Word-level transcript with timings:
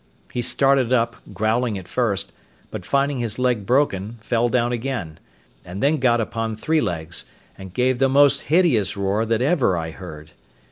He 0.31 0.41
started 0.41 0.91
up, 0.91 1.17
growling 1.31 1.77
at 1.77 1.87
first, 1.87 2.33
but 2.71 2.83
finding 2.87 3.19
his 3.19 3.37
leg 3.37 3.67
broken, 3.67 4.17
fell 4.19 4.49
down 4.49 4.71
again; 4.71 5.19
and 5.63 5.83
then 5.83 5.97
got 5.97 6.19
upon 6.19 6.55
three 6.55 6.81
legs, 6.81 7.23
and 7.55 7.71
gave 7.71 7.99
the 7.99 8.09
most 8.09 8.41
hideous 8.49 8.97
roar 8.97 9.27
that 9.27 9.43
ever 9.43 9.77
I 9.77 9.91
heard. 9.91 10.31